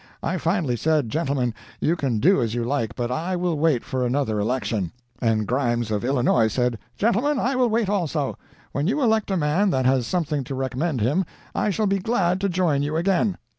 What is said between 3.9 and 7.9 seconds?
another election. And Grimes of Illinois said, 'Gentlemen, I will wait